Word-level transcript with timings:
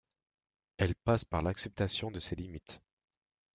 Elle 0.79 0.95
passe 0.95 1.25
par 1.25 1.43
l'acceptation 1.43 2.09
de 2.09 2.17
ses 2.19 2.35
limites. 2.35 2.81